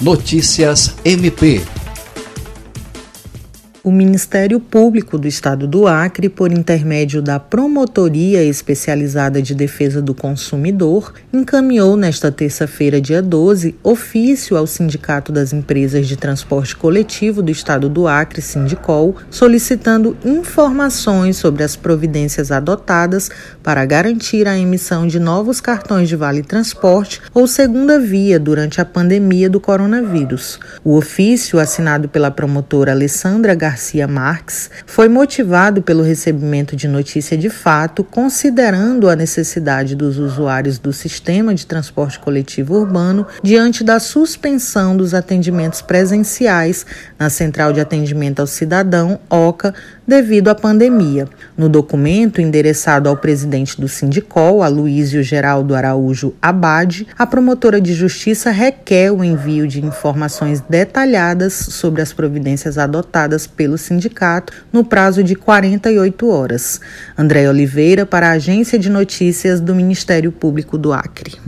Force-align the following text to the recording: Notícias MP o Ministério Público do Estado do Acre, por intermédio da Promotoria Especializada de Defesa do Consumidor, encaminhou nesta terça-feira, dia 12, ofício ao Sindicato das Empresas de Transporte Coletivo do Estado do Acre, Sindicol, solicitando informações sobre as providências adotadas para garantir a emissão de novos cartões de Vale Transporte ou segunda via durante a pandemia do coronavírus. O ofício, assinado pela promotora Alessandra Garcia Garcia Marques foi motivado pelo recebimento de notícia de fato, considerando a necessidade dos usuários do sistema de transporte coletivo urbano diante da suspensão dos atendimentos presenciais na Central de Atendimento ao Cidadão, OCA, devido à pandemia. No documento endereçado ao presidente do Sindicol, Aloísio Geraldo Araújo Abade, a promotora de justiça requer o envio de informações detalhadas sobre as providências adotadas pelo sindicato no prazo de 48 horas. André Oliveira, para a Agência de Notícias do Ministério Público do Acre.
Notícias 0.00 0.94
MP 1.04 1.77
o 3.82 3.90
Ministério 3.90 4.58
Público 4.58 5.18
do 5.18 5.28
Estado 5.28 5.66
do 5.66 5.86
Acre, 5.86 6.28
por 6.28 6.52
intermédio 6.52 7.22
da 7.22 7.38
Promotoria 7.38 8.42
Especializada 8.42 9.40
de 9.40 9.54
Defesa 9.54 10.02
do 10.02 10.14
Consumidor, 10.14 11.12
encaminhou 11.32 11.96
nesta 11.96 12.30
terça-feira, 12.32 13.00
dia 13.00 13.22
12, 13.22 13.76
ofício 13.82 14.56
ao 14.56 14.66
Sindicato 14.66 15.30
das 15.30 15.52
Empresas 15.52 16.06
de 16.06 16.16
Transporte 16.16 16.76
Coletivo 16.76 17.42
do 17.42 17.50
Estado 17.50 17.88
do 17.88 18.06
Acre, 18.08 18.42
Sindicol, 18.42 19.16
solicitando 19.30 20.16
informações 20.24 21.36
sobre 21.36 21.62
as 21.62 21.76
providências 21.76 22.50
adotadas 22.50 23.30
para 23.62 23.84
garantir 23.84 24.48
a 24.48 24.58
emissão 24.58 25.06
de 25.06 25.20
novos 25.20 25.60
cartões 25.60 26.08
de 26.08 26.16
Vale 26.16 26.42
Transporte 26.42 27.20
ou 27.32 27.46
segunda 27.46 27.98
via 27.98 28.38
durante 28.38 28.80
a 28.80 28.84
pandemia 28.84 29.48
do 29.48 29.60
coronavírus. 29.60 30.58
O 30.84 30.96
ofício, 30.96 31.58
assinado 31.58 32.08
pela 32.08 32.30
promotora 32.30 32.92
Alessandra 32.92 33.54
Garcia 33.54 33.67
Garcia 33.68 34.08
Marques 34.08 34.70
foi 34.86 35.10
motivado 35.10 35.82
pelo 35.82 36.02
recebimento 36.02 36.74
de 36.74 36.88
notícia 36.88 37.36
de 37.36 37.50
fato, 37.50 38.02
considerando 38.02 39.10
a 39.10 39.14
necessidade 39.14 39.94
dos 39.94 40.16
usuários 40.16 40.78
do 40.78 40.90
sistema 40.90 41.54
de 41.54 41.66
transporte 41.66 42.18
coletivo 42.18 42.74
urbano 42.74 43.26
diante 43.42 43.84
da 43.84 44.00
suspensão 44.00 44.96
dos 44.96 45.12
atendimentos 45.12 45.82
presenciais 45.82 46.86
na 47.18 47.28
Central 47.28 47.74
de 47.74 47.80
Atendimento 47.80 48.40
ao 48.40 48.46
Cidadão, 48.46 49.20
OCA, 49.28 49.74
devido 50.06 50.48
à 50.48 50.54
pandemia. 50.54 51.28
No 51.54 51.68
documento 51.68 52.40
endereçado 52.40 53.10
ao 53.10 53.18
presidente 53.18 53.78
do 53.78 53.86
Sindicol, 53.86 54.62
Aloísio 54.62 55.22
Geraldo 55.22 55.74
Araújo 55.74 56.32
Abade, 56.40 57.06
a 57.18 57.26
promotora 57.26 57.78
de 57.78 57.92
justiça 57.92 58.50
requer 58.50 59.12
o 59.12 59.22
envio 59.22 59.68
de 59.68 59.84
informações 59.84 60.62
detalhadas 60.62 61.52
sobre 61.52 62.00
as 62.00 62.14
providências 62.14 62.78
adotadas 62.78 63.46
pelo 63.58 63.76
sindicato 63.76 64.52
no 64.72 64.84
prazo 64.84 65.22
de 65.22 65.34
48 65.34 66.28
horas. 66.28 66.80
André 67.18 67.48
Oliveira, 67.48 68.06
para 68.06 68.28
a 68.28 68.32
Agência 68.32 68.78
de 68.78 68.88
Notícias 68.88 69.60
do 69.60 69.74
Ministério 69.74 70.30
Público 70.30 70.78
do 70.78 70.92
Acre. 70.92 71.38